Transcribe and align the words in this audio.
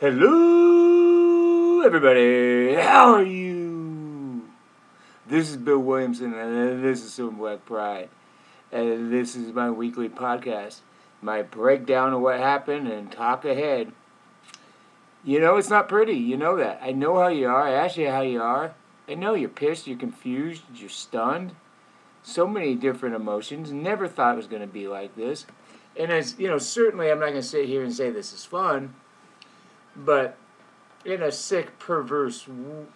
Hello, 0.00 1.80
everybody. 1.80 2.72
How 2.74 3.14
are 3.14 3.24
you? 3.24 4.48
This 5.26 5.50
is 5.50 5.56
Bill 5.56 5.80
Williamson, 5.80 6.34
and 6.34 6.84
this 6.84 7.02
is 7.02 7.12
Silver 7.12 7.36
Black 7.36 7.66
Pride, 7.66 8.08
and 8.70 9.12
this 9.12 9.34
is 9.34 9.52
my 9.52 9.72
weekly 9.72 10.08
podcast. 10.08 10.82
My 11.20 11.42
breakdown 11.42 12.12
of 12.12 12.20
what 12.20 12.38
happened 12.38 12.86
and 12.86 13.10
talk 13.10 13.44
ahead. 13.44 13.90
You 15.24 15.40
know 15.40 15.56
it's 15.56 15.68
not 15.68 15.88
pretty. 15.88 16.14
You 16.14 16.36
know 16.36 16.56
that. 16.58 16.78
I 16.80 16.92
know 16.92 17.18
how 17.18 17.26
you 17.26 17.48
are. 17.48 17.66
I 17.66 17.72
ask 17.72 17.96
you 17.96 18.08
how 18.08 18.20
you 18.20 18.40
are. 18.40 18.74
I 19.08 19.14
know 19.14 19.34
you're 19.34 19.48
pissed. 19.48 19.88
You're 19.88 19.98
confused. 19.98 20.62
You're 20.76 20.90
stunned. 20.90 21.56
So 22.22 22.46
many 22.46 22.76
different 22.76 23.16
emotions. 23.16 23.72
Never 23.72 24.06
thought 24.06 24.34
it 24.34 24.36
was 24.36 24.46
going 24.46 24.62
to 24.62 24.68
be 24.68 24.86
like 24.86 25.16
this. 25.16 25.44
And 25.98 26.12
as 26.12 26.38
you 26.38 26.46
know, 26.46 26.58
certainly 26.58 27.10
I'm 27.10 27.18
not 27.18 27.30
going 27.30 27.42
to 27.42 27.42
sit 27.42 27.66
here 27.66 27.82
and 27.82 27.92
say 27.92 28.10
this 28.10 28.32
is 28.32 28.44
fun 28.44 28.94
but 29.98 30.36
in 31.04 31.22
a 31.22 31.32
sick, 31.32 31.78
perverse 31.78 32.44
w- 32.44 32.86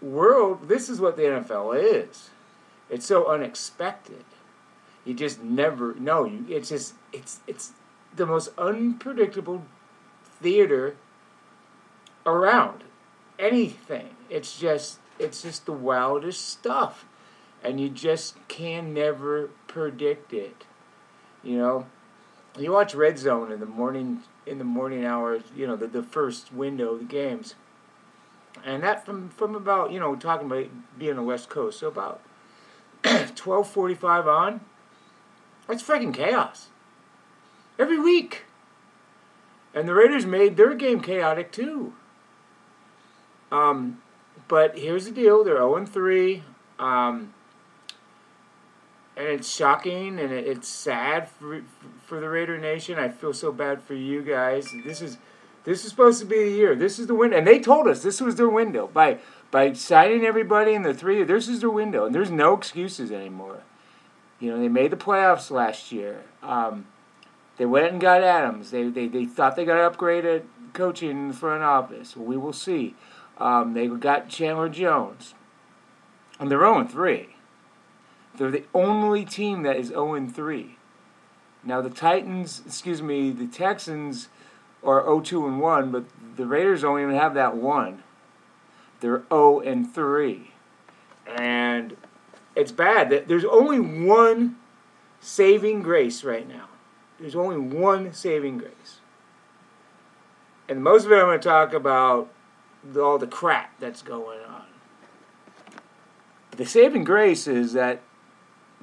world, 0.00 0.68
this 0.68 0.88
is 0.88 1.00
what 1.00 1.16
the 1.16 1.22
NFL 1.22 1.76
is. 1.82 2.30
It's 2.88 3.06
so 3.06 3.26
unexpected. 3.26 4.24
You 5.04 5.14
just 5.14 5.42
never 5.42 5.94
know. 5.94 6.24
You, 6.24 6.44
it's 6.48 6.68
just 6.68 6.94
it's 7.12 7.40
it's 7.46 7.72
the 8.14 8.26
most 8.26 8.50
unpredictable 8.56 9.64
theater 10.40 10.96
around. 12.24 12.84
Anything. 13.38 14.10
It's 14.30 14.58
just 14.58 14.98
it's 15.18 15.42
just 15.42 15.66
the 15.66 15.72
wildest 15.72 16.48
stuff, 16.48 17.04
and 17.64 17.80
you 17.80 17.88
just 17.88 18.36
can 18.46 18.94
never 18.94 19.50
predict 19.66 20.32
it. 20.32 20.64
You 21.42 21.58
know, 21.58 21.86
you 22.58 22.70
watch 22.72 22.94
Red 22.94 23.18
Zone 23.18 23.50
in 23.50 23.58
the 23.58 23.66
morning 23.66 24.22
in 24.46 24.58
the 24.58 24.64
morning 24.64 25.04
hours, 25.04 25.42
you 25.56 25.66
know, 25.66 25.76
the, 25.76 25.86
the 25.86 26.02
first 26.02 26.52
window 26.52 26.94
of 26.94 26.98
the 27.00 27.04
games. 27.04 27.54
And 28.64 28.82
that 28.82 29.04
from, 29.04 29.30
from 29.30 29.54
about, 29.54 29.92
you 29.92 30.00
know, 30.00 30.14
talking 30.16 30.46
about 30.46 30.66
being 30.98 31.12
on 31.12 31.16
the 31.16 31.22
West 31.22 31.48
Coast, 31.48 31.80
so 31.80 31.88
about 31.88 32.20
1245 33.02 34.28
on, 34.28 34.60
it's 35.68 35.82
freaking 35.82 36.12
chaos. 36.12 36.68
Every 37.78 37.98
week. 37.98 38.44
And 39.74 39.88
the 39.88 39.94
Raiders 39.94 40.26
made 40.26 40.56
their 40.56 40.74
game 40.74 41.00
chaotic 41.00 41.50
too. 41.50 41.94
Um, 43.50 44.02
but 44.48 44.78
here's 44.78 45.06
the 45.06 45.10
deal: 45.12 45.44
they're 45.44 45.56
0 45.56 45.86
3. 45.86 46.42
Um, 46.78 47.32
and 49.22 49.30
it's 49.30 49.48
shocking 49.48 50.18
and 50.18 50.32
it's 50.32 50.68
sad 50.68 51.28
for 51.28 51.62
for 52.04 52.18
the 52.18 52.28
Raider 52.28 52.58
Nation. 52.58 52.98
I 52.98 53.08
feel 53.08 53.32
so 53.32 53.52
bad 53.52 53.82
for 53.82 53.94
you 53.94 54.22
guys. 54.22 54.68
This 54.84 55.00
is 55.00 55.18
this 55.64 55.84
is 55.84 55.90
supposed 55.90 56.18
to 56.20 56.26
be 56.26 56.42
the 56.42 56.50
year. 56.50 56.74
This 56.74 56.98
is 56.98 57.06
the 57.06 57.14
window, 57.14 57.38
and 57.38 57.46
they 57.46 57.60
told 57.60 57.86
us 57.86 58.02
this 58.02 58.20
was 58.20 58.34
their 58.34 58.48
window 58.48 58.88
by 58.88 59.18
by 59.52 59.74
signing 59.74 60.24
everybody 60.24 60.74
in 60.74 60.82
the 60.82 60.92
three. 60.92 61.22
This 61.22 61.46
is 61.46 61.60
their 61.60 61.70
window, 61.70 62.04
and 62.04 62.14
there's 62.14 62.32
no 62.32 62.54
excuses 62.54 63.12
anymore. 63.12 63.62
You 64.40 64.50
know, 64.50 64.58
they 64.58 64.68
made 64.68 64.90
the 64.90 64.96
playoffs 64.96 65.52
last 65.52 65.92
year. 65.92 66.24
Um, 66.42 66.86
they 67.58 67.66
went 67.66 67.92
and 67.92 68.00
got 68.00 68.24
Adams. 68.24 68.72
They, 68.72 68.88
they 68.88 69.06
they 69.06 69.24
thought 69.24 69.54
they 69.54 69.64
got 69.64 69.92
upgraded 69.92 70.42
coaching 70.72 71.10
in 71.10 71.28
the 71.28 71.34
front 71.34 71.62
office. 71.62 72.16
Well, 72.16 72.26
we 72.26 72.36
will 72.36 72.52
see. 72.52 72.96
Um, 73.38 73.74
they 73.74 73.86
got 73.86 74.28
Chandler 74.28 74.68
Jones, 74.68 75.34
and 76.40 76.50
they're 76.50 76.58
0 76.58 76.84
3. 76.86 77.31
They're 78.36 78.50
the 78.50 78.64
only 78.74 79.24
team 79.24 79.62
that 79.62 79.76
is 79.76 79.88
0 79.88 80.26
3. 80.28 80.76
Now 81.64 81.80
the 81.80 81.90
Titans, 81.90 82.62
excuse 82.66 83.02
me, 83.02 83.30
the 83.30 83.46
Texans 83.46 84.28
are 84.82 85.02
0 85.02 85.20
2 85.20 85.46
and 85.46 85.60
1, 85.60 85.92
but 85.92 86.04
the 86.36 86.46
Raiders 86.46 86.82
don't 86.82 87.00
even 87.00 87.14
have 87.14 87.34
that 87.34 87.56
one. 87.56 88.02
They're 89.00 89.24
0 89.30 89.60
and 89.60 89.92
3. 89.92 90.50
And 91.26 91.96
it's 92.56 92.72
bad. 92.72 93.24
There's 93.28 93.44
only 93.44 93.80
one 93.80 94.56
saving 95.20 95.82
grace 95.82 96.24
right 96.24 96.48
now. 96.48 96.68
There's 97.20 97.36
only 97.36 97.58
one 97.58 98.12
saving 98.12 98.58
grace. 98.58 99.00
And 100.68 100.82
most 100.82 101.04
of 101.06 101.12
it 101.12 101.16
I'm 101.16 101.26
going 101.26 101.40
to 101.40 101.48
talk 101.48 101.72
about 101.72 102.30
all 102.96 103.18
the 103.18 103.26
crap 103.26 103.78
that's 103.78 104.02
going 104.02 104.40
on. 104.40 104.64
The 106.56 106.66
saving 106.66 107.04
grace 107.04 107.46
is 107.46 107.72
that 107.74 108.02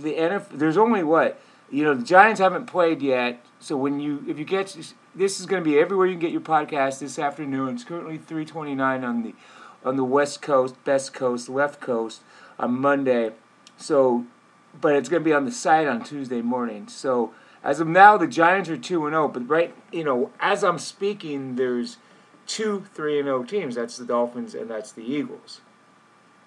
the 0.01 0.13
NFL, 0.13 0.57
there's 0.57 0.77
only 0.77 1.03
what 1.03 1.39
you 1.69 1.83
know. 1.83 1.93
The 1.93 2.03
Giants 2.03 2.39
haven't 2.39 2.65
played 2.65 3.01
yet, 3.01 3.43
so 3.59 3.77
when 3.77 3.99
you 3.99 4.23
if 4.27 4.39
you 4.39 4.45
get 4.45 4.75
this 5.15 5.39
is 5.39 5.45
going 5.45 5.63
to 5.63 5.69
be 5.69 5.77
everywhere 5.77 6.07
you 6.07 6.13
can 6.13 6.21
get 6.21 6.31
your 6.31 6.41
podcast 6.41 6.99
this 6.99 7.19
afternoon. 7.19 7.75
It's 7.75 7.83
currently 7.83 8.17
3:29 8.17 9.03
on 9.03 9.23
the 9.23 9.35
on 9.83 9.95
the 9.95 10.03
West 10.03 10.41
Coast, 10.41 10.81
Best 10.83 11.13
Coast, 11.13 11.49
Left 11.49 11.79
Coast 11.79 12.21
on 12.57 12.79
Monday. 12.79 13.31
So, 13.77 14.25
but 14.79 14.95
it's 14.95 15.09
going 15.09 15.23
to 15.23 15.25
be 15.25 15.33
on 15.33 15.45
the 15.45 15.51
site 15.51 15.87
on 15.87 16.03
Tuesday 16.03 16.41
morning. 16.41 16.87
So 16.87 17.33
as 17.63 17.79
of 17.79 17.87
now, 17.87 18.17
the 18.17 18.27
Giants 18.27 18.69
are 18.69 18.77
two 18.77 19.05
and 19.05 19.13
zero. 19.13 19.25
Oh, 19.25 19.27
but 19.27 19.47
right, 19.47 19.73
you 19.91 20.03
know, 20.03 20.31
as 20.39 20.63
I'm 20.63 20.79
speaking, 20.79 21.55
there's 21.55 21.97
two 22.47 22.85
three 22.93 23.19
and 23.19 23.27
zero 23.27 23.39
oh 23.39 23.43
teams. 23.43 23.75
That's 23.75 23.97
the 23.97 24.05
Dolphins 24.05 24.55
and 24.55 24.69
that's 24.69 24.91
the 24.91 25.03
Eagles. 25.03 25.61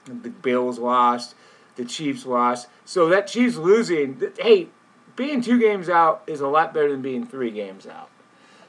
The 0.05 0.31
Bills 0.31 0.79
lost 0.79 1.35
the 1.77 1.85
Chiefs 1.85 2.27
lost. 2.27 2.69
So 2.85 3.09
that 3.09 3.27
Chiefs 3.27 3.57
losing, 3.57 4.21
hey, 4.39 4.69
being 5.17 5.41
two 5.41 5.59
games 5.59 5.89
out 5.89 6.23
is 6.27 6.41
a 6.41 6.49
lot 6.49 6.75
better 6.75 6.91
than 6.91 7.03
being 7.03 7.27
three 7.27 7.51
games 7.51 7.87
out. 7.87 8.09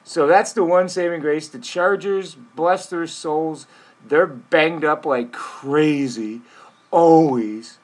So 0.03 0.27
that's 0.27 0.53
the 0.53 0.63
one 0.63 0.89
saving 0.89 1.21
grace. 1.21 1.47
The 1.47 1.59
Chargers, 1.59 2.35
bless 2.35 2.87
their 2.87 3.07
souls, 3.07 3.67
they're 4.05 4.27
banged 4.27 4.83
up 4.83 5.05
like 5.05 5.31
crazy. 5.31 6.41
Always. 6.91 7.77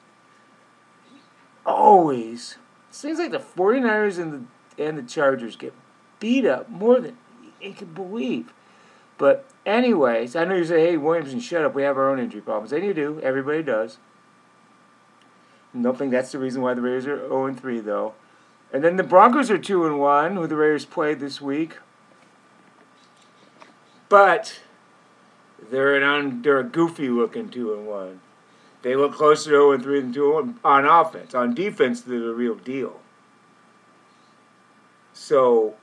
Always. 1.64 2.56
Seems 2.90 3.18
like 3.18 3.30
the 3.30 3.38
49ers 3.38 4.18
and 4.18 4.46
the, 4.76 4.84
and 4.84 4.98
the 4.98 5.02
Chargers 5.02 5.56
get 5.56 5.72
beat 6.18 6.44
up 6.44 6.68
more 6.68 7.00
than 7.00 7.16
you 7.60 7.72
can 7.72 7.92
believe. 7.94 8.52
But, 9.16 9.46
anyways, 9.66 10.36
I 10.36 10.44
know 10.44 10.54
you 10.54 10.64
say, 10.64 10.80
hey, 10.80 10.96
Williamson, 10.96 11.40
shut 11.40 11.64
up. 11.64 11.74
We 11.74 11.82
have 11.82 11.98
our 11.98 12.10
own 12.10 12.18
injury 12.18 12.40
problems. 12.40 12.72
And 12.72 12.84
you 12.84 12.94
do. 12.94 13.20
Everybody 13.22 13.62
does. 13.62 13.98
Don't 15.78 15.96
think 15.96 16.10
that's 16.10 16.32
the 16.32 16.38
reason 16.38 16.62
why 16.62 16.74
the 16.74 16.80
Raiders 16.80 17.06
are 17.06 17.28
0 17.28 17.54
3 17.54 17.80
though. 17.80 18.14
And 18.72 18.82
then 18.84 18.96
the 18.96 19.02
Broncos 19.02 19.50
are 19.50 19.58
2 19.58 19.86
and 19.86 19.98
1, 19.98 20.36
who 20.36 20.46
the 20.46 20.56
Raiders 20.56 20.84
played 20.84 21.20
this 21.20 21.40
week. 21.40 21.76
But 24.08 24.60
they're 25.70 25.94
an 25.94 26.42
they're 26.42 26.58
a 26.58 26.64
goofy 26.64 27.08
looking 27.08 27.48
2 27.48 27.74
and 27.74 27.86
1. 27.86 28.20
They 28.82 28.96
look 28.96 29.14
closer 29.14 29.50
to 29.50 29.56
0 29.56 29.78
3 29.78 30.00
than 30.00 30.12
2 30.12 30.56
on 30.64 30.84
offense. 30.84 31.34
On 31.34 31.54
defense, 31.54 32.00
they're 32.00 32.18
the 32.18 32.34
real 32.34 32.56
deal. 32.56 33.00
So, 35.12 35.74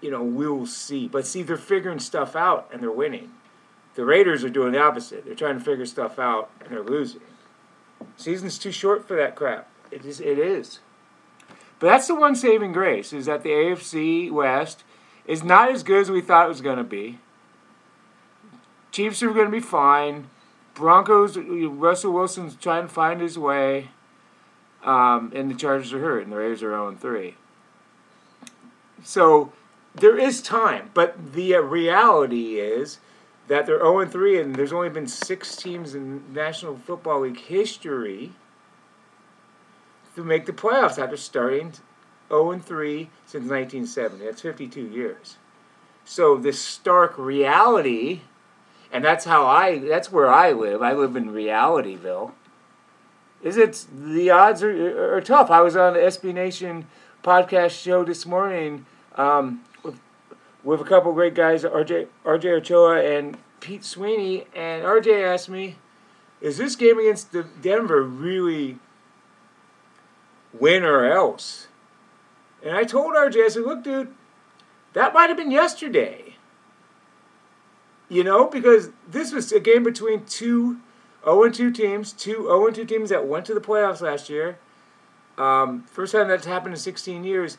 you 0.00 0.10
know, 0.10 0.22
we'll 0.22 0.66
see. 0.66 1.08
But 1.08 1.26
see, 1.26 1.42
they're 1.42 1.56
figuring 1.56 2.00
stuff 2.00 2.36
out 2.36 2.68
and 2.72 2.82
they're 2.82 2.90
winning. 2.90 3.30
The 3.94 4.04
Raiders 4.04 4.42
are 4.44 4.50
doing 4.50 4.72
the 4.72 4.82
opposite. 4.82 5.24
They're 5.24 5.34
trying 5.34 5.58
to 5.58 5.64
figure 5.64 5.86
stuff 5.86 6.18
out 6.18 6.50
and 6.60 6.70
they're 6.70 6.82
losing. 6.82 7.20
Season's 8.16 8.58
too 8.58 8.72
short 8.72 9.06
for 9.06 9.16
that 9.16 9.34
crap. 9.34 9.68
It 9.90 10.04
is. 10.04 10.20
It 10.20 10.38
is. 10.38 10.80
But 11.78 11.88
that's 11.88 12.06
the 12.06 12.14
one 12.14 12.34
saving 12.34 12.72
grace 12.72 13.12
is 13.12 13.26
that 13.26 13.42
the 13.42 13.50
AFC 13.50 14.30
West 14.30 14.84
is 15.26 15.42
not 15.42 15.70
as 15.70 15.82
good 15.82 16.00
as 16.00 16.10
we 16.10 16.20
thought 16.20 16.46
it 16.46 16.48
was 16.48 16.60
going 16.60 16.78
to 16.78 16.84
be. 16.84 17.18
Chiefs 18.90 19.22
are 19.22 19.32
going 19.32 19.46
to 19.46 19.52
be 19.52 19.60
fine. 19.60 20.28
Broncos, 20.74 21.36
Russell 21.36 22.12
Wilson's 22.12 22.56
trying 22.56 22.88
to 22.88 22.92
find 22.92 23.20
his 23.20 23.38
way. 23.38 23.90
Um, 24.84 25.32
and 25.34 25.50
the 25.50 25.54
Chargers 25.54 25.92
are 25.92 26.00
hurt, 26.00 26.24
and 26.24 26.32
the 26.32 26.36
Raiders 26.36 26.62
are 26.62 26.70
0 26.70 26.96
3. 27.00 27.34
So 29.02 29.52
there 29.94 30.18
is 30.18 30.42
time, 30.42 30.90
but 30.92 31.32
the 31.32 31.54
reality 31.56 32.58
is 32.58 32.98
that 33.48 33.66
they're 33.66 33.78
0 33.78 34.06
3, 34.06 34.40
and 34.40 34.54
there's 34.54 34.72
only 34.72 34.88
been 34.88 35.06
six 35.06 35.56
teams 35.56 35.94
in 35.94 36.32
National 36.32 36.76
Football 36.76 37.20
League 37.20 37.40
history 37.40 38.32
to 40.14 40.24
make 40.24 40.46
the 40.46 40.52
playoffs 40.52 40.98
after 40.98 41.16
starting 41.16 41.72
0 42.28 42.58
3 42.58 43.10
since 43.26 43.48
1970. 43.48 44.24
That's 44.24 44.42
52 44.42 44.80
years. 44.80 45.36
So 46.04 46.36
this 46.36 46.60
stark 46.60 47.16
reality, 47.16 48.20
and 48.92 49.04
that's 49.04 49.24
how 49.24 49.46
I 49.46 49.78
that's 49.78 50.12
where 50.12 50.30
I 50.30 50.52
live. 50.52 50.82
I 50.82 50.92
live 50.92 51.16
in 51.16 51.30
realityville. 51.30 52.32
Is 53.42 53.56
it 53.56 53.86
the 53.92 54.30
odds 54.30 54.62
are, 54.62 55.16
are 55.16 55.20
tough. 55.20 55.50
I 55.50 55.60
was 55.60 55.76
on 55.76 55.94
the 55.94 56.00
SB 56.00 56.32
Nation 56.34 56.86
podcast 57.22 57.70
show 57.70 58.04
this 58.04 58.26
morning 58.26 58.86
um, 59.16 59.64
with, 60.64 60.80
a 60.80 60.84
couple 60.84 61.12
great 61.12 61.34
guys, 61.34 61.62
RJ 61.62 62.08
RJ 62.24 62.44
Ochoa 62.58 63.00
and 63.04 63.36
Pete 63.60 63.84
Sweeney, 63.84 64.46
and 64.54 64.82
RJ 64.82 65.22
asked 65.22 65.48
me, 65.48 65.76
"Is 66.40 66.56
this 66.58 66.74
game 66.74 66.98
against 66.98 67.32
the 67.32 67.44
Denver 67.44 68.02
really 68.02 68.78
win 70.52 70.82
or 70.82 71.04
else?" 71.04 71.68
And 72.62 72.74
I 72.76 72.84
told 72.84 73.14
RJ, 73.14 73.44
I 73.44 73.48
said, 73.48 73.62
"Look, 73.62 73.84
dude, 73.84 74.14
that 74.94 75.12
might 75.12 75.28
have 75.28 75.36
been 75.36 75.50
yesterday. 75.50 76.36
You 78.08 78.24
know, 78.24 78.46
because 78.46 78.90
this 79.08 79.32
was 79.32 79.52
a 79.52 79.60
game 79.60 79.82
between 79.82 80.24
two 80.24 80.78
0 81.24 81.50
2 81.50 81.70
teams, 81.70 82.12
two 82.12 82.44
0 82.44 82.70
2 82.70 82.84
teams 82.84 83.10
that 83.10 83.26
went 83.26 83.44
to 83.46 83.54
the 83.54 83.60
playoffs 83.60 84.00
last 84.00 84.30
year. 84.30 84.58
Um, 85.36 85.84
first 85.90 86.12
time 86.12 86.28
that's 86.28 86.46
happened 86.46 86.74
in 86.74 86.80
16 86.80 87.24
years. 87.24 87.58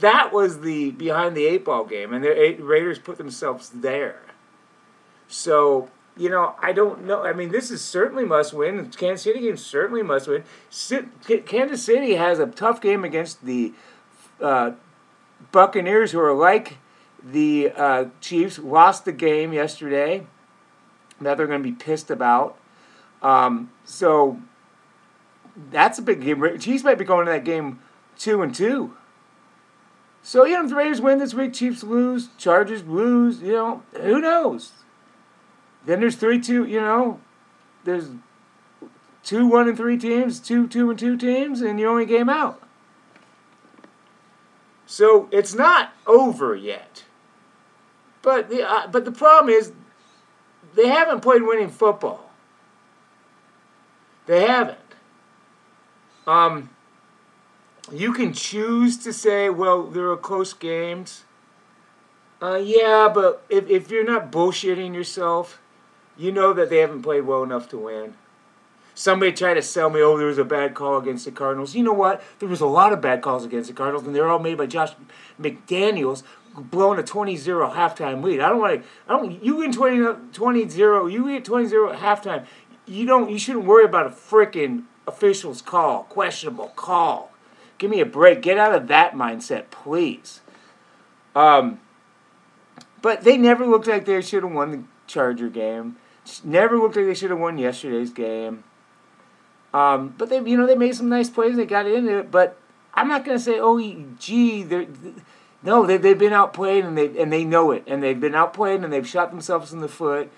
That 0.00 0.32
was 0.32 0.60
the 0.60 0.92
behind 0.92 1.36
the 1.36 1.46
eight 1.46 1.64
ball 1.64 1.84
game, 1.84 2.12
and 2.12 2.24
the 2.24 2.56
Raiders 2.60 2.98
put 2.98 3.18
themselves 3.18 3.70
there. 3.70 4.22
So, 5.26 5.90
you 6.16 6.30
know, 6.30 6.54
I 6.60 6.72
don't 6.72 7.04
know. 7.04 7.24
I 7.24 7.32
mean, 7.32 7.50
this 7.50 7.70
is 7.70 7.84
certainly 7.84 8.24
must 8.24 8.52
win. 8.52 8.90
Kansas 8.90 9.22
City 9.22 9.40
game 9.40 9.56
certainly 9.56 10.02
must 10.02 10.28
win. 10.28 10.44
Kansas 11.46 11.82
City 11.82 12.14
has 12.14 12.38
a 12.38 12.46
tough 12.46 12.80
game 12.80 13.04
against 13.04 13.44
the 13.44 13.72
uh, 14.40 14.72
Buccaneers, 15.52 16.12
who 16.12 16.20
are 16.20 16.34
like 16.34 16.78
the 17.22 17.72
uh, 17.76 18.04
Chiefs, 18.20 18.58
lost 18.58 19.04
the 19.04 19.12
game 19.12 19.52
yesterday 19.52 20.26
that 21.20 21.36
they're 21.36 21.46
going 21.46 21.62
to 21.62 21.68
be 21.68 21.74
pissed 21.74 22.10
about. 22.10 22.56
Um, 23.22 23.72
so 23.84 24.40
that's 25.70 25.98
a 25.98 26.02
big 26.02 26.22
game. 26.22 26.58
Chiefs 26.58 26.84
might 26.84 26.98
be 26.98 27.04
going 27.04 27.26
to 27.26 27.32
that 27.32 27.44
game 27.44 27.80
two 28.16 28.42
and 28.42 28.54
two. 28.54 28.96
So 30.22 30.44
you 30.44 30.54
know, 30.54 30.64
if 30.64 30.70
the 30.70 30.76
Raiders 30.76 31.00
win 31.00 31.18
this 31.18 31.34
week, 31.34 31.54
Chiefs 31.54 31.82
lose, 31.82 32.28
Chargers 32.36 32.84
lose. 32.84 33.40
You 33.40 33.52
know, 33.52 33.82
who 34.00 34.20
knows? 34.20 34.72
Then 35.86 36.00
there's 36.00 36.16
three 36.16 36.40
two. 36.40 36.64
You 36.66 36.80
know, 36.80 37.20
there's 37.84 38.10
two 39.22 39.46
one 39.46 39.68
and 39.68 39.76
three 39.76 39.96
teams, 39.96 40.40
two 40.40 40.66
two 40.68 40.90
and 40.90 40.98
two 40.98 41.16
teams, 41.16 41.60
and 41.60 41.80
you 41.80 41.88
only 41.88 42.06
game 42.06 42.28
out. 42.28 42.62
So 44.86 45.28
it's 45.30 45.54
not 45.54 45.92
over 46.06 46.54
yet. 46.56 47.04
But 48.22 48.48
the 48.48 48.68
uh, 48.68 48.86
but 48.88 49.04
the 49.04 49.12
problem 49.12 49.54
is 49.54 49.72
they 50.74 50.88
haven't 50.88 51.20
played 51.20 51.42
winning 51.42 51.70
football. 51.70 52.30
They 54.26 54.46
haven't. 54.46 54.78
Um, 56.26 56.70
you 57.92 58.12
can 58.12 58.32
choose 58.32 58.96
to 58.98 59.12
say, 59.12 59.48
well, 59.50 59.84
there 59.84 60.10
are 60.10 60.16
close 60.16 60.52
games. 60.52 61.24
Uh, 62.40 62.56
yeah, 62.56 63.10
but 63.12 63.44
if, 63.48 63.68
if 63.68 63.90
you're 63.90 64.04
not 64.04 64.30
bullshitting 64.30 64.94
yourself, 64.94 65.60
you 66.16 66.30
know 66.30 66.52
that 66.52 66.70
they 66.70 66.78
haven't 66.78 67.02
played 67.02 67.22
well 67.22 67.42
enough 67.42 67.68
to 67.70 67.78
win. 67.78 68.14
Somebody 68.94 69.32
tried 69.32 69.54
to 69.54 69.62
sell 69.62 69.90
me, 69.90 70.00
oh, 70.00 70.18
there 70.18 70.26
was 70.26 70.38
a 70.38 70.44
bad 70.44 70.74
call 70.74 70.98
against 70.98 71.24
the 71.24 71.30
Cardinals. 71.30 71.74
You 71.74 71.84
know 71.84 71.92
what? 71.92 72.22
There 72.40 72.48
was 72.48 72.60
a 72.60 72.66
lot 72.66 72.92
of 72.92 73.00
bad 73.00 73.22
calls 73.22 73.44
against 73.44 73.68
the 73.68 73.74
Cardinals, 73.74 74.04
and 74.04 74.14
they're 74.14 74.28
all 74.28 74.40
made 74.40 74.58
by 74.58 74.66
Josh 74.66 74.92
McDaniels 75.40 76.24
blowing 76.54 76.98
a 76.98 77.02
20-0 77.02 77.74
halftime 77.74 78.22
lead. 78.22 78.40
I 78.40 78.48
don't 78.48 78.60
want 78.60 78.82
to. 78.82 78.88
I 79.08 79.16
don't. 79.16 79.42
You 79.42 79.56
win 79.56 79.72
20, 79.72 79.98
20-0. 80.32 81.12
You 81.12 81.28
get 81.28 81.44
20-0 81.44 81.94
at 81.94 82.00
halftime. 82.00 82.46
You 82.86 83.06
don't. 83.06 83.30
You 83.30 83.38
shouldn't 83.38 83.64
worry 83.64 83.84
about 83.84 84.06
a 84.06 84.10
freaking 84.10 84.84
official's 85.06 85.62
call, 85.62 86.04
questionable 86.04 86.68
call. 86.74 87.30
Give 87.78 87.90
me 87.90 88.00
a 88.00 88.06
break. 88.06 88.42
Get 88.42 88.58
out 88.58 88.74
of 88.74 88.88
that 88.88 89.14
mindset, 89.14 89.70
please. 89.70 90.40
Um, 91.34 91.80
but 93.00 93.22
they 93.22 93.36
never 93.36 93.66
looked 93.66 93.86
like 93.86 94.04
they 94.04 94.20
should 94.20 94.42
have 94.42 94.52
won 94.52 94.70
the 94.70 94.82
Charger 95.06 95.48
game. 95.48 95.96
Never 96.44 96.76
looked 96.76 96.96
like 96.96 97.06
they 97.06 97.14
should 97.14 97.30
have 97.30 97.38
won 97.38 97.56
yesterday's 97.56 98.10
game. 98.10 98.64
Um, 99.72 100.14
but 100.18 100.28
they, 100.28 100.40
you 100.42 100.56
know, 100.56 100.66
they 100.66 100.74
made 100.74 100.94
some 100.94 101.08
nice 101.08 101.30
plays. 101.30 101.50
And 101.50 101.60
they 101.60 101.66
got 101.66 101.86
into 101.86 102.18
it. 102.18 102.30
But 102.30 102.58
I'm 102.94 103.08
not 103.08 103.24
going 103.24 103.38
to 103.38 103.42
say, 103.42 103.58
oh, 103.60 103.78
gee, 104.18 104.64
they're, 104.64 104.86
no, 105.62 105.86
they, 105.86 105.96
they've 105.96 106.18
been 106.18 106.32
outplayed 106.32 106.84
and 106.84 106.98
they 106.98 107.16
and 107.18 107.32
they 107.32 107.44
know 107.44 107.70
it. 107.70 107.84
And 107.86 108.02
they've 108.02 108.18
been 108.18 108.34
outplayed 108.34 108.82
and 108.82 108.92
they've 108.92 109.06
shot 109.06 109.30
themselves 109.30 109.72
in 109.72 109.80
the 109.80 109.88
foot. 109.88 110.30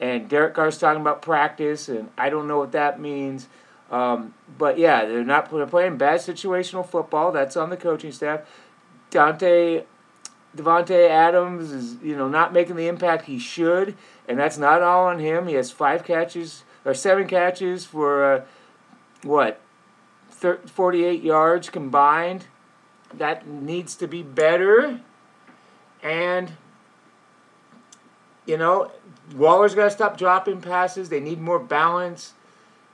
And 0.00 0.28
Derek 0.28 0.54
Carr's 0.54 0.78
talking 0.78 1.00
about 1.00 1.22
practice, 1.22 1.88
and 1.88 2.10
I 2.16 2.30
don't 2.30 2.46
know 2.46 2.58
what 2.58 2.70
that 2.72 3.00
means. 3.00 3.48
Um, 3.90 4.34
but 4.58 4.78
yeah, 4.78 5.04
they're 5.06 5.24
not 5.24 5.50
they're 5.50 5.66
playing 5.66 5.96
bad 5.96 6.20
situational 6.20 6.86
football. 6.86 7.32
That's 7.32 7.56
on 7.56 7.70
the 7.70 7.76
coaching 7.76 8.12
staff. 8.12 8.40
Dante 9.10 9.84
Davante 10.56 11.08
Adams 11.08 11.72
is 11.72 11.96
you 12.02 12.16
know 12.16 12.28
not 12.28 12.52
making 12.52 12.76
the 12.76 12.88
impact 12.88 13.24
he 13.24 13.38
should, 13.38 13.96
and 14.28 14.38
that's 14.38 14.58
not 14.58 14.82
all 14.82 15.06
on 15.06 15.18
him. 15.18 15.46
He 15.46 15.54
has 15.54 15.70
five 15.70 16.04
catches 16.04 16.64
or 16.84 16.94
seven 16.94 17.26
catches 17.26 17.84
for. 17.84 18.24
Uh, 18.24 18.44
what, 19.22 19.60
48 20.30 21.22
yards 21.22 21.70
combined. 21.70 22.46
That 23.12 23.46
needs 23.46 23.96
to 23.96 24.06
be 24.06 24.22
better. 24.22 25.00
And, 26.02 26.52
you 28.46 28.56
know, 28.56 28.92
Waller's 29.34 29.74
got 29.74 29.84
to 29.84 29.90
stop 29.90 30.16
dropping 30.18 30.60
passes. 30.60 31.08
They 31.08 31.20
need 31.20 31.40
more 31.40 31.58
balance, 31.58 32.34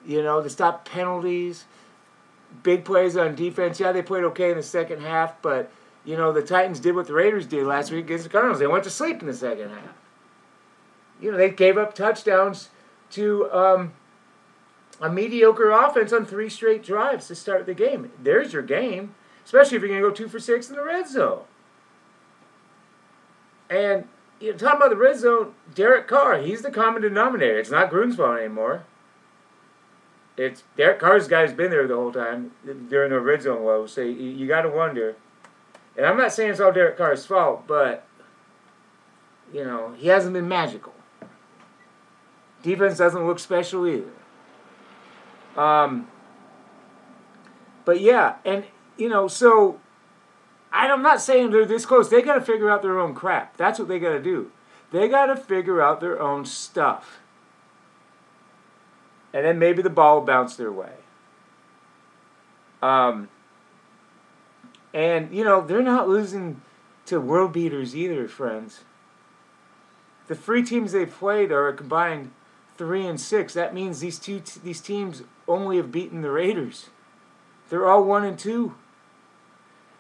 you 0.07 0.23
know, 0.23 0.43
to 0.43 0.51
stop 0.51 0.89
penalties. 0.89 1.65
Big 2.63 2.85
plays 2.85 3.17
on 3.17 3.35
defense. 3.35 3.81
Yeah, 3.81 3.93
they 3.93 4.03
played 4.03 4.25
okay 4.25 4.51
in 4.51 4.57
the 4.57 4.63
second 4.63 5.01
half, 5.03 5.41
but, 5.43 5.71
you 6.05 6.17
know, 6.17 6.33
the 6.33 6.43
Titans 6.43 6.81
did 6.81 6.95
what 6.95 7.07
the 7.07 7.15
Raiders 7.15 7.47
did 7.47 7.67
last 7.67 7.91
week 7.91 8.05
against 8.05 8.25
the 8.25 8.31
Cardinals. 8.31 8.61
They 8.61 8.67
went 8.67 8.85
to 8.85 8.91
sleep 8.91 9.21
in 9.21 9.27
the 9.27 9.35
second 9.35 9.71
half. 9.71 9.95
You 11.21 11.33
know, 11.33 11.37
they 11.37 11.51
gave 11.51 11.77
up 11.77 11.95
touchdowns 11.95 12.69
to 13.11 13.51
um, 13.53 13.93
a 15.01 15.11
mediocre 15.11 15.71
offense 15.71 16.13
on 16.13 16.27
three 16.27 16.49
straight 16.49 16.83
drives 16.83 17.27
to 17.29 17.35
start 17.35 17.67
the 17.67 17.75
game. 17.75 18.11
There's 18.23 18.53
your 18.53 18.63
game, 18.63 19.15
especially 19.45 19.77
if 19.77 19.83
you're 19.83 19.89
going 19.89 20.03
to 20.03 20.09
go 20.09 20.15
two 20.15 20.29
for 20.29 20.39
six 20.39 20.69
in 20.69 20.77
the 20.77 20.85
red 20.85 21.09
zone. 21.09 21.43
And 23.71 24.07
you 24.41 24.53
know, 24.53 24.59
talking 24.59 24.77
about 24.77 24.91
the 24.91 24.97
red 24.97 25.19
zone, 25.19 25.55
Derek 25.75 26.07
Carr, 26.07 26.39
he's 26.39 26.63
the 26.63 26.71
common 26.71 27.03
denominator. 27.03 27.59
It's 27.59 27.71
not 27.71 27.91
Grunsbaugh 27.91 28.39
anymore. 28.39 28.85
It's 30.37 30.65
Derek 30.77 30.99
Carr's 30.99 31.29
guy 31.29 31.47
who's 31.47 31.57
been 31.57 31.71
there 31.71 31.87
the 31.87 31.95
whole 31.95 32.13
time 32.13 32.51
during 32.65 33.11
the 33.11 33.41
zone 33.41 33.65
low. 33.65 33.87
So 33.87 34.01
you, 34.01 34.13
you 34.13 34.47
got 34.49 34.63
to 34.63 34.69
wonder. 34.69 35.17
And 35.97 36.05
I'm 36.05 36.17
not 36.17 36.33
saying 36.33 36.51
it's 36.51 36.61
all 36.61 36.73
Derek 36.73 36.97
Carr's 36.97 37.25
fault, 37.25 37.67
but 37.67 38.07
you 39.53 39.65
know 39.65 39.95
he 39.97 40.09
hasn't 40.09 40.35
been 40.35 40.49
magical. 40.49 40.93
Defense 42.63 42.99
doesn't 42.99 43.27
look 43.27 43.39
special 43.39 43.87
either. 43.87 44.11
Um, 45.57 46.09
but 47.85 48.01
yeah, 48.01 48.37
and 48.45 48.65
you 48.97 49.09
know, 49.09 49.29
so 49.29 49.79
I'm 50.73 51.03
not 51.03 51.21
saying 51.21 51.51
they're 51.51 51.65
this 51.65 51.87
close. 51.87 52.11
They 52.11 52.23
got 52.23 52.35
to 52.35 52.41
figure 52.41 52.71
out 52.71 52.83
their 52.83 52.99
own 52.99 53.15
crap. 53.15 53.57
That's 53.57 53.79
what 53.79 53.87
they 53.87 54.01
got 54.01 54.11
to 54.11 54.23
do. 54.23 54.51
They 54.91 55.09
got 55.09 55.27
to 55.27 55.37
figure 55.37 55.81
out 55.81 56.01
their 56.01 56.21
own 56.21 56.45
stuff. 56.45 57.21
And 59.35 59.45
then 59.45 59.59
maybe 59.59 59.83
the 59.83 59.91
ball 59.91 60.21
will 60.21 60.27
bounce 60.27 60.55
their 60.55 60.73
way. 60.73 60.93
Um, 62.81 63.29
and, 64.95 65.35
you 65.35 65.43
know, 65.43 65.61
they're 65.61 65.83
not 65.83 66.09
losing 66.09 66.63
to 67.07 67.21
world 67.21 67.53
beaters 67.53 67.97
either, 67.97 68.29
friends. 68.29 68.85
The 70.29 70.37
three 70.37 70.63
teams 70.63 70.93
they've 70.93 71.11
played 71.11 71.51
are 71.51 71.69
a 71.69 71.75
combined 71.75 72.31
three 72.77 73.05
and 73.05 73.21
six. 73.21 73.53
That 73.55 73.75
means 73.75 74.01
these 74.01 74.19
two 74.19 74.41
t- 74.41 74.61
these 74.63 74.81
teams 74.81 75.23
only 75.49 75.77
have 75.79 75.93
beaten 75.93 76.23
the 76.23 76.31
Raiders. 76.31 76.91
They're 77.69 77.87
all 77.87 78.05
one 78.05 78.25
and 78.25 78.39
two. 78.39 78.77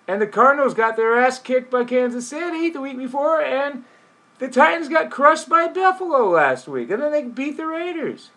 And 0.06 0.22
the 0.22 0.26
Cardinals 0.26 0.74
got 0.74 0.96
their 0.96 1.18
ass 1.18 1.38
kicked 1.38 1.70
by 1.70 1.84
Kansas 1.84 2.28
City 2.28 2.70
the 2.70 2.80
week 2.80 2.98
before, 2.98 3.42
and 3.42 3.84
the 4.38 4.48
Titans 4.48 4.88
got 4.88 5.10
crushed 5.10 5.48
by 5.48 5.66
Buffalo 5.68 6.30
last 6.30 6.68
week, 6.68 6.90
and 6.90 7.02
then 7.02 7.10
they 7.10 7.22
beat 7.22 7.56
the 7.56 7.66
Raiders. 7.66 8.30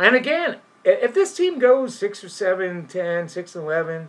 And 0.00 0.16
again, 0.16 0.56
if 0.84 1.14
this 1.14 1.36
team 1.36 1.58
goes 1.58 1.96
six 1.96 2.24
or 2.24 2.28
seven, 2.28 2.86
ten, 2.86 3.28
six 3.28 3.54
and 3.54 3.64
eleven, 3.64 4.08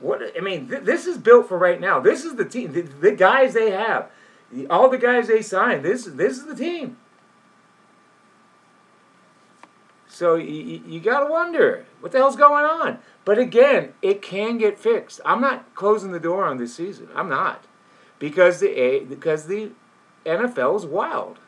what 0.00 0.20
I 0.36 0.40
mean, 0.40 0.68
th- 0.68 0.82
this 0.82 1.06
is 1.06 1.16
built 1.16 1.48
for 1.48 1.56
right 1.56 1.80
now. 1.80 2.00
This 2.00 2.24
is 2.24 2.34
the 2.34 2.44
team, 2.44 2.72
the, 2.72 2.82
the 2.82 3.12
guys 3.12 3.54
they 3.54 3.70
have 3.70 4.10
all 4.68 4.88
the 4.88 4.98
guys 4.98 5.28
they 5.28 5.42
signed. 5.42 5.84
This 5.84 6.04
this 6.04 6.38
is 6.38 6.46
the 6.46 6.54
team. 6.54 6.96
So 10.08 10.34
you, 10.34 10.82
you 10.86 11.00
got 11.00 11.20
to 11.20 11.30
wonder, 11.30 11.86
What 12.00 12.12
the 12.12 12.18
hell's 12.18 12.36
going 12.36 12.66
on? 12.66 12.98
But 13.24 13.38
again, 13.38 13.94
it 14.02 14.20
can 14.20 14.58
get 14.58 14.78
fixed. 14.78 15.22
I'm 15.24 15.40
not 15.40 15.74
closing 15.74 16.12
the 16.12 16.20
door 16.20 16.44
on 16.44 16.58
this 16.58 16.74
season. 16.74 17.08
I'm 17.14 17.30
not. 17.30 17.64
Because 18.18 18.60
the 18.60 19.06
because 19.08 19.46
the 19.46 19.70
NFL 20.26 20.76
is 20.76 20.86
wild. 20.86 21.38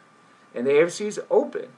And 0.55 0.67
the 0.67 0.71
AFC 0.71 1.07
is 1.07 1.21
open. 1.31 1.69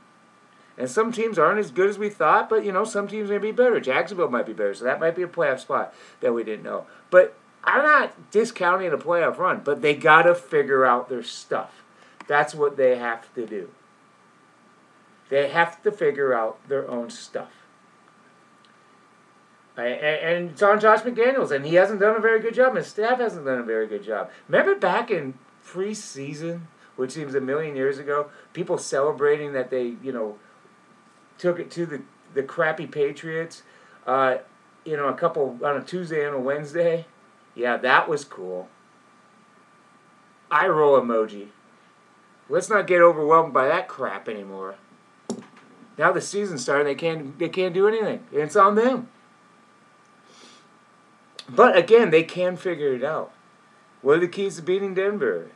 And 0.78 0.90
some 0.90 1.10
teams 1.10 1.38
aren't 1.38 1.58
as 1.58 1.70
good 1.70 1.88
as 1.88 1.98
we 1.98 2.10
thought, 2.10 2.48
but 2.48 2.64
you 2.64 2.72
know, 2.72 2.84
some 2.84 3.08
teams 3.08 3.30
may 3.30 3.38
be 3.38 3.52
better. 3.52 3.80
Jacksonville 3.80 4.30
might 4.30 4.46
be 4.46 4.52
better, 4.52 4.74
so 4.74 4.84
that 4.84 5.00
might 5.00 5.16
be 5.16 5.22
a 5.22 5.28
playoff 5.28 5.60
spot 5.60 5.94
that 6.20 6.34
we 6.34 6.44
didn't 6.44 6.64
know. 6.64 6.86
But 7.10 7.34
I'm 7.64 7.82
not 7.82 8.30
discounting 8.30 8.92
a 8.92 8.98
playoff 8.98 9.38
run, 9.38 9.62
but 9.64 9.82
they 9.82 9.94
gotta 9.94 10.34
figure 10.34 10.84
out 10.84 11.08
their 11.08 11.22
stuff. 11.22 11.82
That's 12.26 12.54
what 12.54 12.76
they 12.76 12.98
have 12.98 13.32
to 13.34 13.46
do. 13.46 13.70
They 15.28 15.48
have 15.48 15.82
to 15.82 15.90
figure 15.90 16.34
out 16.34 16.58
their 16.68 16.88
own 16.88 17.10
stuff. 17.10 17.50
And 19.76 20.50
it's 20.50 20.62
on 20.62 20.80
Josh 20.80 21.00
McDaniels, 21.00 21.50
and 21.50 21.66
he 21.66 21.74
hasn't 21.74 22.00
done 22.00 22.16
a 22.16 22.20
very 22.20 22.40
good 22.40 22.54
job. 22.54 22.76
His 22.76 22.86
staff 22.86 23.18
hasn't 23.18 23.44
done 23.44 23.58
a 23.58 23.64
very 23.64 23.86
good 23.86 24.02
job. 24.02 24.30
Remember 24.48 24.74
back 24.74 25.10
in 25.10 25.34
preseason, 25.66 26.62
which 26.96 27.10
seems 27.10 27.34
a 27.34 27.40
million 27.40 27.76
years 27.76 27.98
ago, 27.98 28.30
people 28.54 28.78
celebrating 28.78 29.52
that 29.52 29.70
they, 29.70 29.96
you 30.02 30.12
know, 30.12 30.38
took 31.38 31.58
it 31.58 31.70
to 31.72 31.86
the 31.86 32.02
the 32.34 32.42
crappy 32.42 32.86
Patriots, 32.86 33.62
uh, 34.06 34.38
you 34.84 34.96
know, 34.96 35.08
a 35.08 35.14
couple 35.14 35.58
on 35.62 35.76
a 35.76 35.82
Tuesday 35.82 36.24
and 36.26 36.34
a 36.34 36.40
Wednesday. 36.40 37.06
Yeah, 37.54 37.76
that 37.78 38.08
was 38.08 38.24
cool. 38.24 38.68
Eye 40.50 40.68
roll 40.68 41.00
emoji. 41.00 41.48
Let's 42.48 42.68
not 42.68 42.86
get 42.86 43.00
overwhelmed 43.00 43.52
by 43.52 43.66
that 43.66 43.88
crap 43.88 44.28
anymore. 44.28 44.76
Now 45.98 46.12
the 46.12 46.20
season's 46.20 46.62
starting, 46.62 46.86
they 46.86 46.94
can't 46.94 47.38
they 47.38 47.48
can't 47.48 47.74
do 47.74 47.88
anything. 47.88 48.24
It's 48.30 48.56
on 48.56 48.74
them. 48.74 49.08
But 51.48 51.76
again, 51.76 52.10
they 52.10 52.22
can 52.22 52.56
figure 52.56 52.92
it 52.92 53.04
out. 53.04 53.32
What 54.02 54.18
are 54.18 54.20
the 54.20 54.28
keys 54.28 54.56
to 54.56 54.62
beating 54.62 54.94
Denver? 54.94 55.50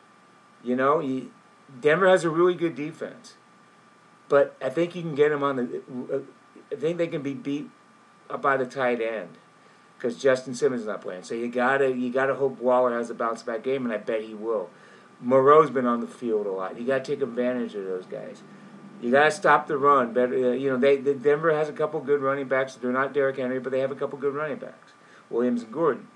You 0.63 0.77
know, 0.77 1.03
Denver 1.81 2.09
has 2.09 2.25
a 2.25 2.31
really 2.31 2.55
good 2.55 2.75
defense, 2.75 3.35
but 4.31 4.57
I 4.63 4.71
think 4.71 4.95
you 4.95 5.03
can 5.03 5.15
get 5.15 5.29
them 5.29 5.43
on 5.43 5.57
the. 5.57 6.23
I 6.73 6.77
think 6.77 6.97
they 6.97 7.09
can 7.09 7.21
be 7.21 7.35
beat 7.35 7.69
by 8.41 8.57
the 8.57 8.65
tight 8.65 9.03
end 9.03 9.31
because 9.99 10.17
Justin 10.17 10.55
Simmons 10.55 10.83
is 10.83 10.87
not 10.87 11.03
playing. 11.03 11.25
So 11.25 11.35
you 11.35 11.49
gotta 11.49 11.91
you 11.91 12.11
gotta 12.11 12.37
hope 12.37 12.59
Waller 12.61 12.97
has 12.97 13.11
a 13.11 13.15
bounce 13.15 13.43
back 13.43 13.63
game, 13.63 13.85
and 13.85 13.93
I 13.93 13.99
bet 13.99 14.23
he 14.23 14.33
will. 14.33 14.71
Moreau's 15.21 15.69
been 15.69 15.85
on 15.85 16.01
the 16.01 16.07
field 16.07 16.47
a 16.47 16.51
lot. 16.53 16.81
You 16.81 16.87
gotta 16.87 17.05
take 17.05 17.21
advantage 17.21 17.75
of 17.75 17.85
those 17.85 18.07
guys. 18.07 18.41
You 19.03 19.11
gotta 19.11 19.33
stop 19.33 19.67
the 19.67 19.77
run. 19.77 20.13
Better, 20.13 20.53
uh, 20.53 20.53
you 20.53 20.71
know, 20.71 20.77
they, 20.77 20.97
they 20.97 21.15
Denver 21.15 21.53
has 21.53 21.69
a 21.69 21.73
couple 21.73 22.01
good 22.01 22.21
running 22.21 22.47
backs. 22.47 22.77
They're 22.77 22.93
not 22.93 23.13
Derrick 23.13 23.37
Henry, 23.37 23.59
but 23.59 23.73
they 23.73 23.81
have 23.81 23.91
a 23.91 23.97
couple 23.97 24.17
good 24.17 24.35
running 24.35 24.59
backs. 24.59 24.93
Williams 25.29 25.63
and 25.63 25.73
Gordon. 25.73 26.07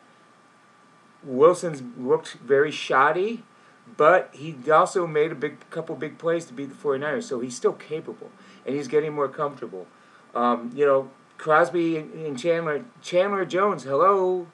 Wilson's 1.24 1.82
looked 1.98 2.34
very 2.34 2.70
shoddy, 2.70 3.42
but 3.96 4.30
he 4.32 4.56
also 4.70 5.06
made 5.06 5.32
a 5.32 5.34
big 5.34 5.68
couple 5.70 5.94
big 5.96 6.18
plays 6.18 6.44
to 6.46 6.54
beat 6.54 6.70
the 6.70 6.74
49ers, 6.74 7.24
so 7.24 7.40
he's 7.40 7.56
still 7.56 7.72
capable, 7.72 8.30
and 8.66 8.74
he's 8.74 8.88
getting 8.88 9.12
more 9.12 9.28
comfortable. 9.28 9.86
Um, 10.34 10.72
you 10.74 10.84
know, 10.84 11.10
Crosby 11.38 11.96
and 11.96 12.38
Chandler, 12.38 12.84
Chandler 13.02 13.44
Jones, 13.44 13.84
hello, 13.84 14.46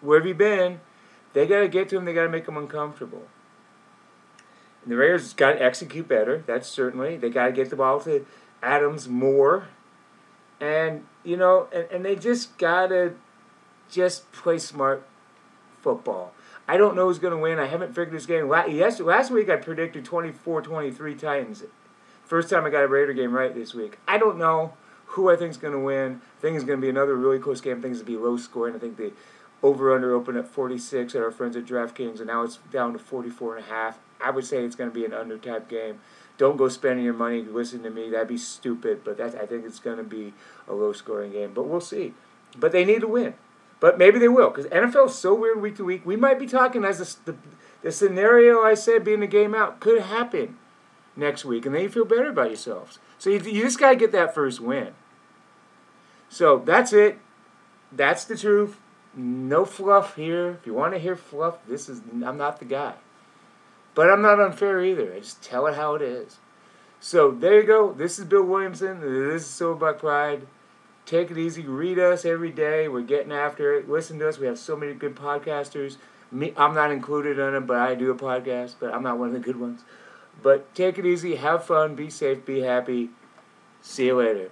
where 0.00 0.18
have 0.18 0.26
you 0.26 0.34
been? 0.34 0.80
They 1.32 1.46
got 1.46 1.60
to 1.60 1.68
get 1.68 1.88
to 1.90 1.96
him. 1.96 2.04
They 2.04 2.12
got 2.12 2.24
to 2.24 2.28
make 2.28 2.46
him 2.46 2.56
uncomfortable. 2.56 3.26
And 4.82 4.92
the 4.92 4.96
Raiders 4.96 5.32
got 5.32 5.52
to 5.52 5.62
execute 5.62 6.08
better. 6.08 6.42
That's 6.46 6.68
certainly 6.68 7.16
they 7.16 7.30
got 7.30 7.46
to 7.46 7.52
get 7.52 7.70
the 7.70 7.76
ball 7.76 8.00
to 8.00 8.26
Adams 8.62 9.08
more, 9.08 9.68
and 10.60 11.06
you 11.24 11.36
know, 11.36 11.68
and, 11.72 11.86
and 11.90 12.04
they 12.04 12.16
just 12.16 12.56
got 12.58 12.88
to 12.88 13.14
just 13.90 14.30
play 14.32 14.58
smart 14.58 15.06
football. 15.82 16.32
I 16.68 16.76
don't 16.76 16.94
know 16.94 17.06
who's 17.06 17.18
going 17.18 17.34
to 17.34 17.42
win. 17.42 17.58
I 17.58 17.66
haven't 17.66 17.94
figured 17.94 18.12
this 18.12 18.26
game. 18.26 18.48
Last, 18.48 19.00
last 19.00 19.30
week 19.30 19.48
I 19.48 19.56
predicted 19.56 20.04
24-23 20.04 21.18
Titans. 21.18 21.64
First 22.24 22.48
time 22.48 22.64
I 22.64 22.70
got 22.70 22.84
a 22.84 22.88
Raider 22.88 23.12
game 23.12 23.32
right 23.32 23.52
this 23.54 23.74
week. 23.74 23.98
I 24.06 24.18
don't 24.18 24.38
know 24.38 24.74
who 25.06 25.28
I 25.28 25.36
think 25.36 25.50
is 25.50 25.56
going 25.56 25.72
to 25.72 25.80
win. 25.80 26.20
I 26.38 26.40
think 26.40 26.54
it's 26.54 26.64
going 26.64 26.78
to 26.78 26.82
be 26.82 26.88
another 26.88 27.16
really 27.16 27.40
close 27.40 27.60
game. 27.60 27.80
Going 27.80 27.96
to 27.96 28.04
be 28.04 28.16
low 28.16 28.36
scoring. 28.36 28.76
I 28.76 28.78
think 28.78 28.96
the 28.96 29.12
over-under 29.62 30.14
opened 30.14 30.38
at 30.38 30.46
46 30.46 31.14
at 31.14 31.22
our 31.22 31.32
friends 31.32 31.56
at 31.56 31.66
DraftKings, 31.66 32.18
and 32.18 32.28
now 32.28 32.42
it's 32.42 32.58
down 32.70 32.92
to 32.92 32.98
44 32.98 33.56
and 33.56 33.66
a 33.66 33.68
half. 33.68 33.98
I 34.22 34.30
would 34.30 34.44
say 34.44 34.64
it's 34.64 34.76
going 34.76 34.90
to 34.90 34.94
be 34.94 35.04
an 35.04 35.12
under 35.12 35.38
type 35.38 35.68
game. 35.68 35.98
Don't 36.38 36.56
go 36.56 36.68
spending 36.68 37.04
your 37.04 37.14
money. 37.14 37.42
Listen 37.42 37.82
to 37.82 37.90
me. 37.90 38.08
That'd 38.10 38.28
be 38.28 38.38
stupid. 38.38 39.02
But 39.04 39.18
that's, 39.18 39.34
I 39.34 39.44
think 39.46 39.66
it's 39.66 39.80
going 39.80 39.98
to 39.98 40.04
be 40.04 40.32
a 40.68 40.72
low-scoring 40.72 41.32
game. 41.32 41.52
But 41.52 41.66
we'll 41.66 41.80
see. 41.80 42.14
But 42.56 42.72
they 42.72 42.84
need 42.84 43.00
to 43.00 43.08
win. 43.08 43.34
But 43.80 43.98
maybe 43.98 44.18
they 44.18 44.28
will 44.28 44.50
because 44.50 44.66
NFL 44.66 45.06
is 45.06 45.14
so 45.14 45.34
weird 45.34 45.60
week 45.60 45.76
to 45.76 45.84
week. 45.84 46.04
We 46.04 46.16
might 46.16 46.38
be 46.38 46.46
talking 46.46 46.84
as 46.84 47.00
a, 47.00 47.24
the, 47.24 47.36
the 47.82 47.90
scenario 47.90 48.60
I 48.62 48.74
said 48.74 49.04
being 49.04 49.22
a 49.22 49.26
game 49.26 49.54
out 49.54 49.80
could 49.80 50.02
happen 50.02 50.58
next 51.16 51.44
week, 51.44 51.64
and 51.64 51.74
then 51.74 51.82
you 51.82 51.88
feel 51.88 52.04
better 52.04 52.28
about 52.28 52.48
yourselves. 52.48 52.98
So 53.18 53.30
you, 53.30 53.40
you 53.40 53.62
just 53.62 53.80
got 53.80 53.90
to 53.90 53.96
get 53.96 54.12
that 54.12 54.34
first 54.34 54.60
win. 54.60 54.92
So 56.28 56.58
that's 56.58 56.92
it. 56.92 57.18
That's 57.90 58.24
the 58.24 58.36
truth. 58.36 58.78
No 59.14 59.64
fluff 59.64 60.14
here. 60.14 60.50
If 60.50 60.66
you 60.66 60.74
want 60.74 60.92
to 60.92 60.98
hear 61.00 61.16
fluff, 61.16 61.58
this 61.66 61.88
is 61.88 62.02
I'm 62.24 62.36
not 62.36 62.58
the 62.58 62.64
guy. 62.66 62.94
But 63.94 64.10
I'm 64.10 64.22
not 64.22 64.40
unfair 64.40 64.84
either. 64.84 65.12
I 65.12 65.18
just 65.18 65.42
tell 65.42 65.66
it 65.66 65.74
how 65.74 65.94
it 65.94 66.02
is. 66.02 66.38
So 67.00 67.30
there 67.30 67.60
you 67.60 67.66
go. 67.66 67.92
This 67.92 68.18
is 68.18 68.26
Bill 68.26 68.44
Williamson. 68.44 69.00
This 69.00 69.42
is 69.42 69.48
Silverback 69.48 69.98
Pride. 69.98 70.46
Take 71.10 71.32
it 71.32 71.38
easy. 71.38 71.62
Read 71.62 71.98
us 71.98 72.24
every 72.24 72.52
day. 72.52 72.86
We're 72.86 73.00
getting 73.00 73.32
after 73.32 73.74
it. 73.74 73.88
Listen 73.88 74.20
to 74.20 74.28
us. 74.28 74.38
We 74.38 74.46
have 74.46 74.60
so 74.60 74.76
many 74.76 74.94
good 74.94 75.16
podcasters. 75.16 75.96
Me, 76.30 76.52
I'm 76.56 76.72
not 76.72 76.92
included 76.92 77.36
in 77.36 77.52
them, 77.52 77.66
but 77.66 77.78
I 77.78 77.96
do 77.96 78.12
a 78.12 78.14
podcast, 78.14 78.76
but 78.78 78.94
I'm 78.94 79.02
not 79.02 79.18
one 79.18 79.26
of 79.26 79.34
the 79.34 79.40
good 79.40 79.58
ones. 79.58 79.80
But 80.40 80.72
take 80.72 80.98
it 80.98 81.04
easy. 81.04 81.34
Have 81.34 81.64
fun. 81.64 81.96
Be 81.96 82.10
safe. 82.10 82.46
Be 82.46 82.60
happy. 82.60 83.10
See 83.82 84.06
you 84.06 84.18
later. 84.18 84.50